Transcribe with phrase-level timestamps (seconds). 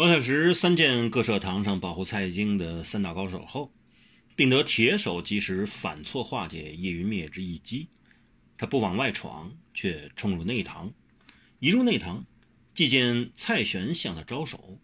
[0.00, 3.70] 王小石三见各社堂上保护蔡京的三大高手后，
[4.34, 7.86] 定得铁手及时反错化解叶云灭之一击。
[8.56, 10.90] 他不往外闯，却冲入内堂。
[11.58, 12.24] 一入内堂，
[12.72, 14.80] 即见蔡玄向他招手。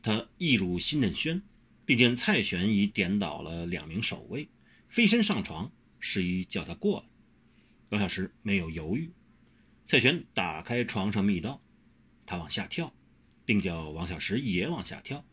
[0.00, 1.42] 他一入新镇轩，
[1.84, 4.48] 并见蔡玄已点倒了两名守卫，
[4.88, 5.70] 飞身上床，
[6.00, 7.06] 示意叫他过来。
[7.90, 9.12] 王小石没有犹豫，
[9.86, 11.60] 蔡玄打开床上密道，
[12.24, 12.90] 他往下跳。
[13.46, 15.24] 并叫王小石也往下跳，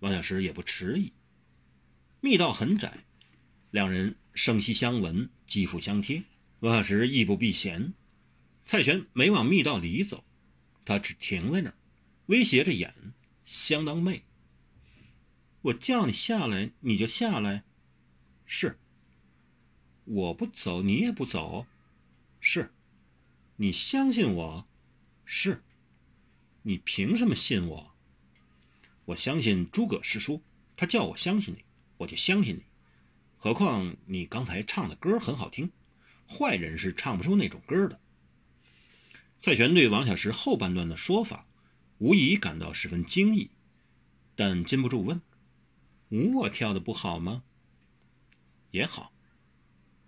[0.00, 1.12] 王小石也不迟疑。
[2.20, 3.04] 密道很窄，
[3.70, 6.24] 两人声息相闻，肌肤相贴。
[6.58, 7.94] 王小石亦不避嫌，
[8.66, 10.22] 蔡玄没往密道里走，
[10.84, 11.74] 他只停在那儿，
[12.26, 12.92] 威胁着眼，
[13.44, 14.24] 相当媚。
[15.62, 17.62] 我叫你下来，你就下来。
[18.44, 18.78] 是。
[20.04, 21.66] 我不走，你也不走。
[22.40, 22.72] 是。
[23.56, 24.66] 你相信我。
[25.24, 25.62] 是。
[26.62, 27.94] 你凭什么信我？
[29.06, 30.42] 我相信诸葛师叔，
[30.76, 31.64] 他叫我相信你，
[31.98, 32.64] 我就相信你。
[33.36, 35.72] 何况你刚才唱的歌很好听，
[36.28, 38.00] 坏人是唱不出那种歌的。
[39.40, 41.48] 蔡玄对王小石后半段的说法，
[41.96, 43.50] 无疑感到十分惊异，
[44.36, 45.22] 但禁不住问
[46.10, 47.42] ：“舞我跳的不好吗？”
[48.70, 49.12] 也好，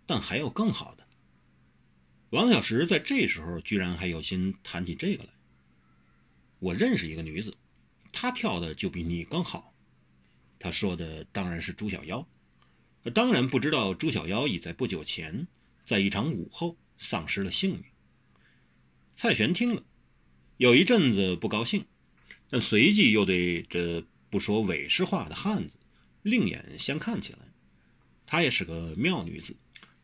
[0.05, 1.07] 但还有更好的。
[2.31, 5.31] 王小石在这时候居然还有心谈起这个来。
[6.63, 7.57] 我认识一个女子，
[8.13, 9.75] 她跳的就比你更好。
[10.61, 12.25] 他说的当然是朱小妖，
[13.13, 15.49] 当然不知道朱小妖已在不久前
[15.85, 17.83] 在一场舞后丧失了性命。
[19.17, 19.83] 蔡玄听了，
[20.57, 21.85] 有一阵子不高兴，
[22.49, 25.77] 但随即又对这不说伪诗话的汉子
[26.23, 27.41] 另眼相看起来。
[28.25, 29.57] 她也是个妙女子，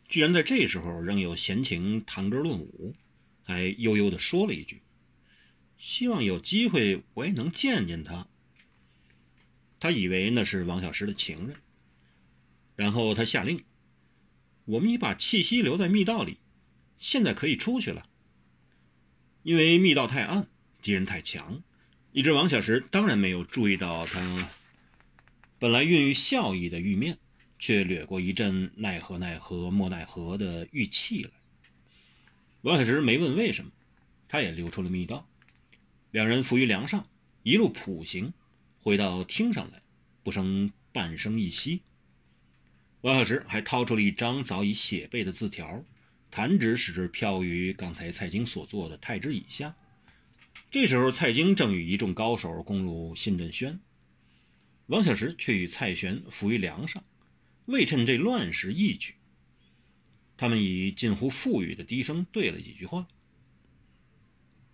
[0.08, 2.96] 居然在这时候仍有闲情谈歌论舞，
[3.44, 4.82] 还悠悠地说了一句。
[5.78, 8.26] 希望有机会我也能见见他。
[9.80, 11.56] 他以为那是王小石的情人，
[12.74, 13.64] 然后他下令
[14.66, 16.38] ：“我们已把气息留在密道里，
[16.98, 18.08] 现在可以出去了。”
[19.44, 20.48] 因为密道太暗，
[20.82, 21.62] 敌人太强，
[22.10, 24.50] 以致王小石当然没有注意到他
[25.60, 27.18] 本来孕育笑意的玉面，
[27.58, 31.30] 却掠过一阵奈何奈何莫奈何的玉气来。
[32.62, 33.70] 王小石没问为什么，
[34.26, 35.28] 他也溜出了密道。
[36.10, 37.06] 两人伏于梁上，
[37.42, 38.32] 一路普行，
[38.80, 39.82] 回到厅上来，
[40.22, 41.82] 不生半声一息。
[43.02, 45.84] 王小石还掏出了一张早已写备的字条，
[46.30, 49.76] 弹指使之飘于刚才蔡京所坐的太之椅下。
[50.70, 53.78] 这时候，蔡京正与一众高手攻入新振轩，
[54.86, 57.04] 王小石却与蔡玄伏于梁上，
[57.66, 59.14] 未趁这乱时一举。
[60.38, 63.08] 他们以近乎腹语的低声对了几句话：“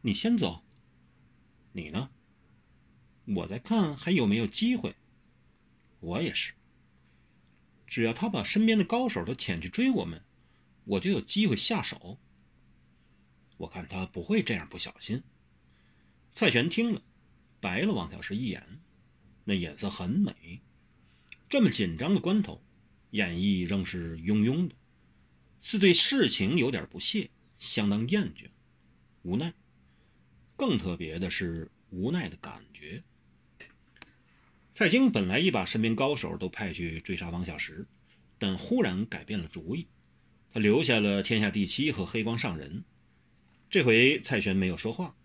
[0.03, 0.63] 你先走。”
[1.77, 2.09] 你呢？
[3.25, 4.95] 我在看还有没有机会。
[5.99, 6.53] 我也是。
[7.89, 10.23] 只要他把身边的高手都遣去追我们，
[10.85, 12.21] 我就有机会下手。
[13.57, 15.25] 我看他不会这样不小心。
[16.33, 17.03] 蔡玄听了，
[17.61, 18.81] 白了王小石一眼，
[19.43, 20.63] 那眼色很美。
[21.49, 22.63] 这么紧张的关头，
[23.11, 24.77] 演绎仍是庸庸的，
[25.59, 28.49] 似对事情有点不屑，相当厌倦，
[29.23, 29.53] 无奈。
[30.57, 33.03] 更特别的是无奈的感觉。
[34.73, 37.87] 蔡京本来已把身边高手都派去追杀王小石，
[38.39, 39.87] 但忽然改变了主意，
[40.53, 42.85] 他留下了天下第七和黑光上人。
[43.71, 45.17] 这回蔡玄没有说话，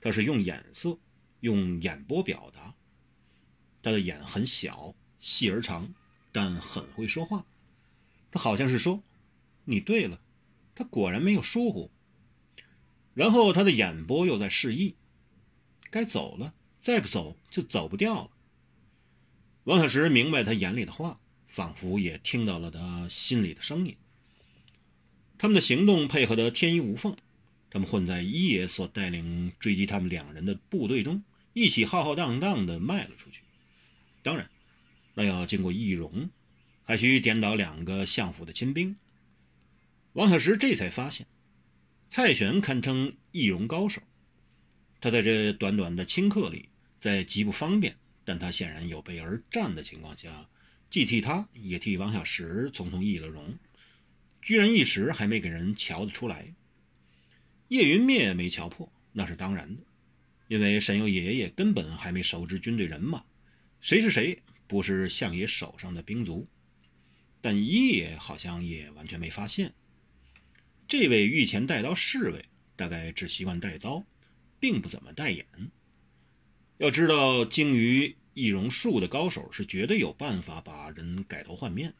[0.00, 0.98] 他是用眼色、
[1.40, 2.74] 用眼波表达。
[3.82, 5.92] 他的眼很小，细而长，
[6.30, 7.44] 但很会说话。
[8.30, 9.02] 他好像是说
[9.66, 10.20] ：“你对了。”
[10.74, 11.90] 他果然没有疏忽。
[13.14, 14.94] 然后他的眼波又在示意，
[15.90, 18.30] 该走了，再不走就走不掉了。
[19.64, 23.96] 王小石明白他眼里的话，仿佛也听到了他心里的声音。
[25.38, 27.16] 他们的行动配合得天衣无缝，
[27.68, 31.22] 他们混在一爷所带领追击他们两人的部队中，
[31.52, 33.42] 一起浩浩荡荡地迈了出去。
[34.22, 34.48] 当然，
[35.14, 36.30] 那要经过易容，
[36.84, 38.96] 还需颠倒两个相府的亲兵。
[40.14, 41.26] 王小石这才发现。
[42.14, 44.02] 蔡玄堪称易容高手，
[45.00, 46.68] 他在这短短的顷刻里，
[46.98, 50.46] 在极不方便，但他显然有备而战的情况下，
[50.90, 53.58] 既替他也替王小石从从易了容，
[54.42, 56.54] 居然一时还没给人瞧得出来。
[57.68, 59.82] 叶云灭没瞧破，那是当然的，
[60.48, 63.24] 因为神佑爷爷根本还没熟知军队人马，
[63.80, 66.46] 谁是谁不是相爷手上的兵卒，
[67.40, 69.72] 但一爷好像也完全没发现。
[70.88, 72.44] 这位御前带刀侍卫
[72.76, 74.04] 大概只习惯带刀，
[74.60, 75.46] 并不怎么带眼。
[76.78, 81.94] 要知道，精于易容术的高手是绝对有办法把人改头换面，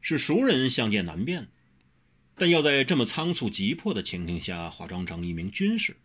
[0.00, 1.48] 是熟人相见难辨。
[2.36, 5.96] 但要在这么仓促急迫的情形下化妆成一名军士，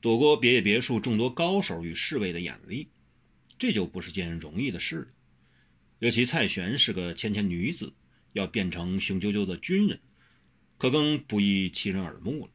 [0.00, 2.88] 躲过别野别墅众多高手与侍卫的眼力，
[3.58, 5.12] 这就不是件容易的事。
[5.98, 7.92] 尤其蔡玄是个纤纤女子，
[8.32, 10.00] 要变成雄赳赳的军人，
[10.78, 12.52] 可更不易其人耳目了。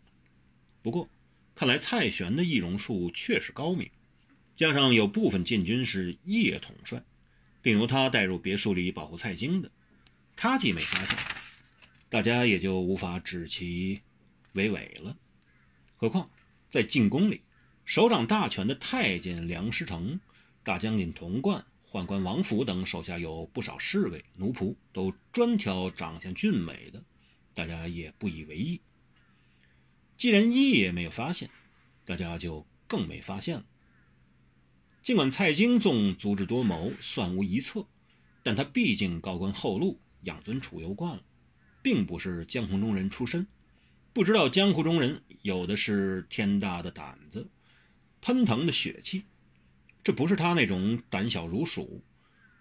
[0.82, 1.10] 不过，
[1.56, 3.90] 看来蔡玄的易容术确实高明。
[4.56, 7.02] 加上有部分禁军是叶统帅，
[7.62, 9.72] 并由他带入别墅里保护蔡京的，
[10.36, 11.18] 他既没发现，
[12.10, 14.02] 大家也就无法指其
[14.52, 15.16] 为伪了。
[15.96, 16.30] 何况
[16.70, 17.42] 在进宫里，
[17.86, 20.20] 手掌大权的太监梁师成、
[20.62, 27.02] 大将军童贯、宦官王府等手下有不少侍卫奴仆，都专挑长相俊美的，
[27.54, 28.82] 大家也不以为意。
[30.16, 31.50] 既然一也没有发现，
[32.06, 33.66] 大家就更没发现了。
[35.02, 37.88] 尽管蔡京纵足智多谋，算无一策，
[38.44, 41.24] 但他毕竟高官厚禄，养尊处优惯了，
[41.82, 43.48] 并不是江湖中人出身，
[44.12, 47.50] 不知道江湖中人有的是天大的胆子，
[48.22, 49.24] 喷腾的血气。
[50.04, 52.04] 这不是他那种胆小如鼠，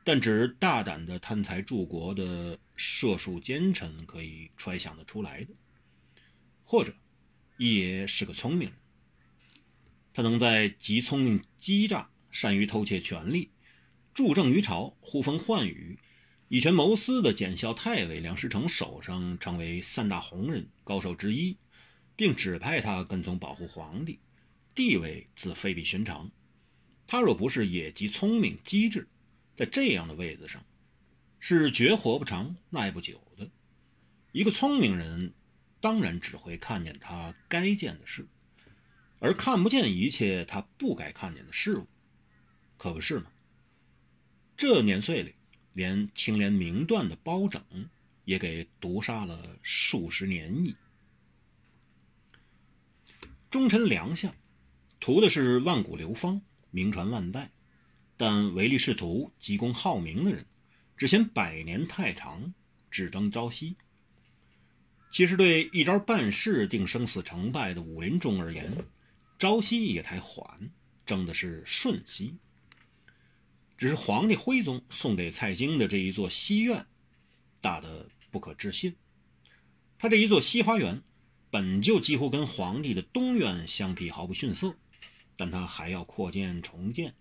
[0.08, 5.52] 但只大胆的贪财助国的射术奸臣可以揣想得出来的。
[6.64, 6.94] 或者，
[7.58, 8.78] 也是个聪明人，
[10.14, 12.08] 他能在极聪明机诈。
[12.31, 13.50] 善于偷窃权力，
[14.14, 15.99] 助政于朝，呼风唤雨，
[16.49, 21.58] 以权谋私的检校太尉梁师成手上成为三大红人高手之一，
[22.16, 24.19] 并指派他跟从保护皇帝，
[24.75, 26.31] 地位自非比寻常。
[27.06, 29.06] 他若不是野极聪明机智，
[29.58, 30.64] 在这样的位子上，
[31.40, 33.50] 是绝活不长、耐不久的。
[34.31, 35.34] 一个聪明人，
[35.81, 38.28] 当然只会看见他该见的事，
[39.19, 41.88] 而看不见一切他不该看见的事物。
[42.76, 43.32] 可不是吗？
[44.56, 45.34] 这年岁里，
[45.72, 47.90] 连清廉明断的包拯
[48.25, 50.76] 也给毒杀了数十年矣。
[53.50, 54.32] 忠臣良相，
[55.00, 56.40] 图的是万古流芳、
[56.70, 57.50] 名传万代；
[58.19, 60.44] 但唯利是图、急功好名的人，
[60.97, 62.53] 只嫌百年太长，
[62.91, 63.76] 只争朝夕。
[65.11, 68.70] 其实，对一招半式定生死成败的武林中而言，
[69.38, 70.70] 朝夕也太缓，
[71.06, 72.37] 争的是瞬息。
[73.79, 76.85] 只是皇帝徽宗送给蔡京的这一座西苑，
[77.61, 78.97] 大的不可置信。
[79.97, 81.00] 他这一座西花园，
[81.50, 84.75] 本就几乎跟皇帝的东苑相比毫不逊色，
[85.37, 87.14] 但他还要扩建重建，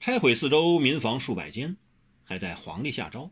[0.00, 1.76] 拆毁四周民房数百间，
[2.24, 3.30] 还待皇帝下诏，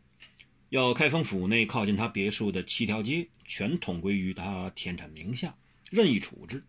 [0.69, 5.57] 要开封府内靠近他别墅的七条街全统归于他田产名下，
[5.89, 6.65] 任意处置。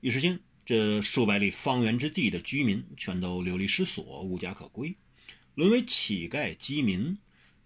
[0.00, 0.40] 一时间。
[0.66, 4.94] 这数百里方圆之地的居民全都流离失所，无家可归，
[5.56, 7.18] 沦为乞丐饥民，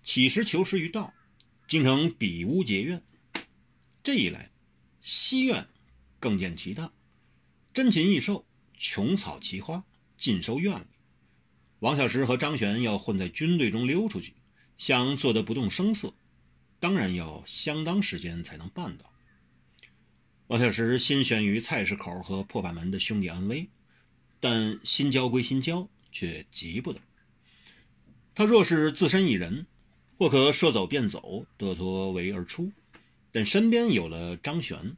[0.03, 1.13] 乞食求食于道，
[1.67, 3.03] 京城比屋结院。
[4.03, 4.51] 这一来，
[5.03, 5.69] 西苑
[6.19, 6.95] 更见其大，
[7.75, 9.85] 珍禽异兽、琼草奇花
[10.17, 10.87] 尽收院里。
[11.85, 14.33] 王小石和张玄要混在军队中溜出去，
[14.79, 16.15] 想做得不动声色，
[16.81, 19.13] 当然要相当时间才能办到。
[20.47, 23.69] 王小石心悬于菜市口和破败门的兄弟安危，
[24.41, 26.99] 但心焦归心焦，却急不得。
[28.35, 29.67] 他若是自身一人，
[30.17, 32.71] 或可说走便走，得脱围而出；
[33.31, 34.97] 但身边有了张玄，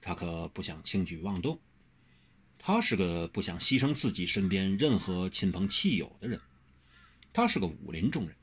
[0.00, 1.60] 他可不想轻举妄动。
[2.58, 6.40] 他是个不想牺牲自己身边任何亲朋戚友的人。
[7.32, 8.34] 他是个武林中人，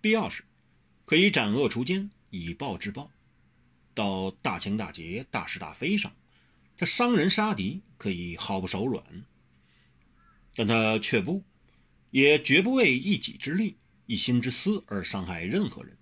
[0.00, 0.44] 必要时
[1.04, 3.10] 可以斩恶除奸，以暴制暴。
[3.94, 6.14] 到大情大节、大是大非上，
[6.76, 9.04] 他伤人杀敌可以毫不手软，
[10.54, 11.42] 但他却不，
[12.10, 15.98] 也绝不为一己之利、一心之私而伤害任何人，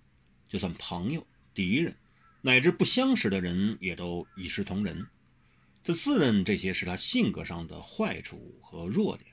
[0.47, 1.95] 就算朋友、敌人，
[2.41, 5.07] 乃至不相识的人，也都一视同仁。
[5.87, 9.31] 他自认这些是他性格上的坏处和弱点，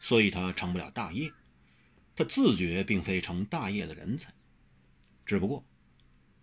[0.00, 1.32] 所以他成不了大业。
[2.16, 4.34] 他自觉并非成大业的人才，
[5.24, 5.64] 只不过。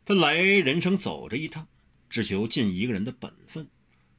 [0.05, 1.67] 他来人生走这一趟，
[2.09, 3.67] 只求尽一个人的本分，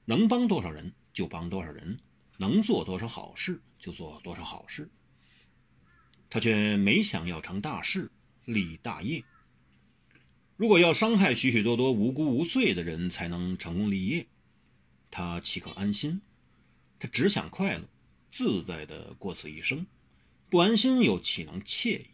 [0.04, 1.98] 能帮多少人就帮多少人，
[2.36, 4.90] 能做多少好事就做多少好事。
[6.28, 8.10] 他却没想要成大事、
[8.44, 9.24] 立大业。
[10.58, 14.26] 如果要伤害许许多多无辜无罪的人才能成功立业，
[15.10, 16.20] 他岂可安心？
[16.98, 17.88] 他只想快乐、
[18.30, 19.86] 自在地过此一生，
[20.50, 22.06] 不安心又岂能惬意？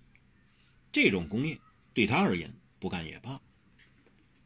[0.92, 1.58] 这种功业
[1.92, 3.40] 对他而言，不干也罢。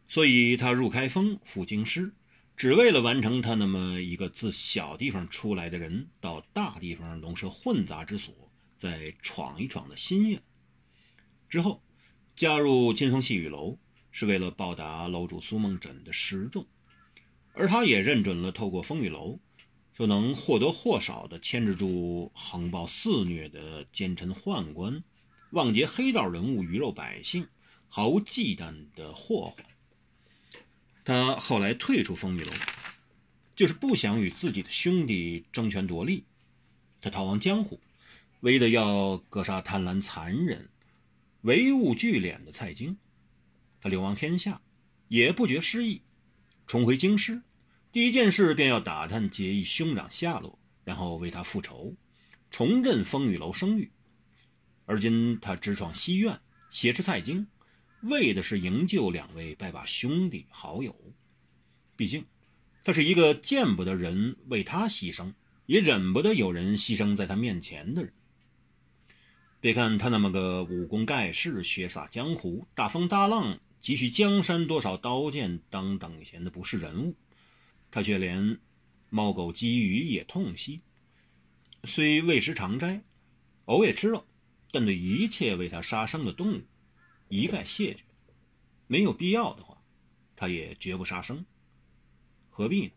[0.07, 2.12] 所以他入开封，赴京师，
[2.57, 8.35] 只为了完成他那么一个自小地方出来的人到大地方龙蛇混杂之所
[8.78, 10.43] 再闯一闯的心愿。
[11.49, 11.83] 之后，
[12.35, 13.78] 加入金风细雨楼
[14.11, 16.67] 是为了报答楼主苏梦枕的示众，
[17.59, 19.41] 而他也认准了透过风雨楼
[19.93, 25.03] 就能或多或少的牵制住横暴肆虐的奸臣宦官、
[25.50, 27.49] 望劫黑道人物、鱼肉百姓
[27.88, 29.67] 毫无忌惮的祸患。
[31.05, 32.53] 他后来退出风雨楼，
[33.57, 36.27] 就是不想与自己的兄弟争权夺利。
[37.00, 37.81] 他逃亡江湖，
[38.38, 40.69] 为的要格杀贪婪残忍、
[41.41, 42.97] 唯物聚敛的蔡京。
[43.81, 44.61] 他流亡天下，
[45.09, 46.03] 也不觉失意，
[46.69, 47.43] 重回京师，
[47.90, 51.97] 第一件事便要打探结义兄长下落，然后为他复仇，
[52.50, 53.90] 重振风雨楼声誉。
[54.85, 56.40] 而今他直闯西苑，
[56.71, 57.47] 挟持蔡京。
[58.02, 60.95] 为的是营救两位拜把兄弟好友，
[61.97, 62.26] 毕竟
[62.85, 65.35] 他是一个见不得人为他牺牲，
[65.66, 68.12] 也忍不得有人牺牲在他面前的人。
[69.61, 77.16] 别看他那么个武功盖世、血洒江湖、大风大浪、急需江山多少刀剑当等闲的不是人物，
[77.90, 78.59] 他却连
[79.11, 80.83] 猫狗鲫鱼也痛惜。
[81.85, 83.02] 虽未食常斋，
[83.66, 84.26] 偶也吃肉，
[84.71, 86.62] 但对一切为他杀生的动物。
[87.28, 88.04] 一概谢绝，
[88.87, 89.83] 没有必要的话，
[90.35, 91.45] 他也绝不杀生。
[92.49, 92.92] 何必呢？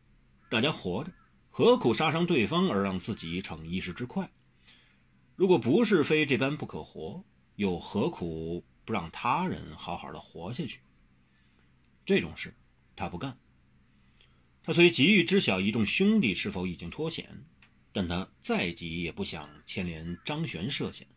[0.49, 1.11] 大家活着，
[1.49, 4.31] 何苦杀伤对方而让自己逞一时之快？
[5.35, 7.23] 如果不是非这般不可活，
[7.55, 10.79] 又何苦不让他人好好的活下去？
[12.05, 12.55] 这种事
[12.95, 13.37] 他不干。
[14.63, 17.45] 他虽急于知晓一众兄弟是否已经脱险，
[17.91, 21.07] 但他再急也不想牵连张玄涉险。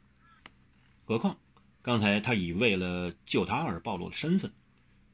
[1.05, 1.39] 何况。
[1.83, 4.51] 刚才他已为了救他而暴露了身份，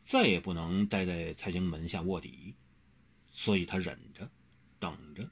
[0.05, 2.55] 再也不能待在蔡京门下卧底，
[3.33, 4.31] 所以他忍着，
[4.79, 5.29] 等着，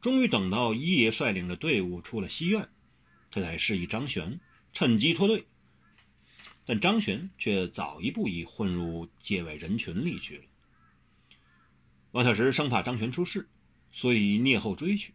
[0.00, 2.66] 终于等到一爷率领的队伍出了西院，
[3.30, 4.40] 他才示意张玄
[4.72, 5.44] 趁机脱队。
[6.64, 10.44] 但张玄却早一步已混入界外人群里去了。
[12.14, 13.48] 王小石生怕张玄出事，
[13.90, 15.12] 所以聂后追去，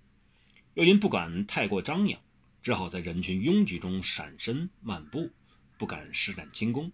[0.74, 2.20] 又因不敢太过张扬，
[2.62, 5.32] 只好在人群拥挤中闪身漫步。
[5.78, 6.92] 不敢施展轻功，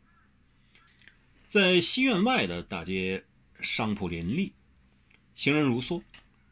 [1.47, 3.25] 在西院外的大街，
[3.59, 4.53] 商铺林立，
[5.33, 5.99] 行人如梭。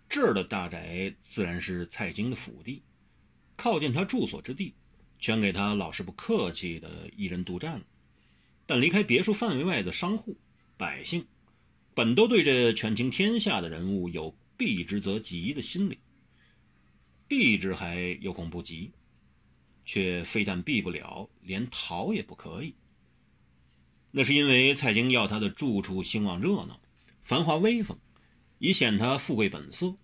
[0.10, 2.82] 这儿的大宅自然是蔡京的府邸，
[3.56, 4.74] 靠近他住所之地，
[5.20, 7.86] 全给他老是不客气的一人独占了。
[8.66, 10.36] 但离开别墅范围外的商户、
[10.76, 11.24] 百姓，
[11.94, 16.00] 本都对这权倾天下的人物有避之则吉的心理，
[17.28, 18.92] 避之还有恐不及。
[19.86, 22.74] 却非但避不了，连逃也不可以。
[24.12, 26.80] 那是因为蔡京要他的住处兴旺热闹、
[27.22, 27.98] 繁华威风，
[28.60, 29.98] 以显他富贵本色，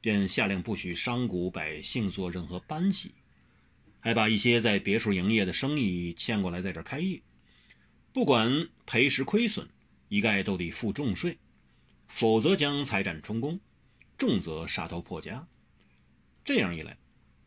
[0.00, 3.12] 便下令不许商贾百姓做任何搬席，
[4.00, 7.20] 还把一些在别处营业的生意迁过来在这开业。
[8.14, 9.68] 不管赔时亏损，
[10.08, 11.38] 一概都得付重税，
[12.08, 13.60] 否则将财产充公，
[14.16, 15.46] 重则杀头破家。
[16.44, 16.96] 这样一来，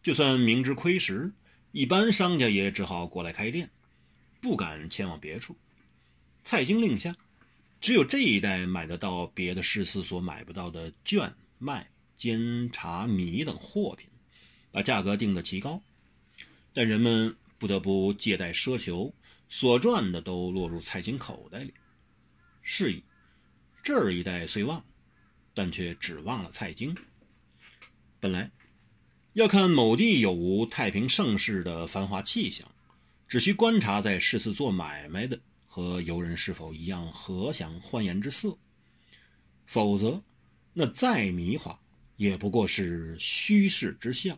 [0.04, 1.32] 就算明知亏实。
[1.72, 3.70] 一般商家也只好过来开店，
[4.42, 5.56] 不敢前往别处。
[6.44, 7.16] 蔡京令下，
[7.80, 14.10] 只有这一带买得到别的市司所买不到的绢、麦、煎、茶、米等货品，
[14.72, 15.82] 把价格定得极高。
[16.74, 19.13] 但人们不得不借贷奢求，
[19.48, 21.74] 所赚的都落入蔡京口袋里。
[22.72, 23.04] 是以，
[23.82, 24.86] 这儿一带虽旺，
[25.56, 26.96] 但却只忘了蔡京。
[28.20, 28.52] 本来。
[29.34, 32.68] 要看某地有无太平盛世的繁华气象，
[33.28, 38.56] 只需观察在市肆做买卖的和游人是否一样和祥欢颜之色。
[39.66, 40.24] 否则，
[40.74, 41.80] 那再迷化
[42.18, 44.38] 也不过是虚饰之象。